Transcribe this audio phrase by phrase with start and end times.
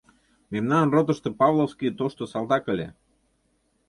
[0.51, 2.87] Мемнан ротышто Павловский тошто салтак ыле.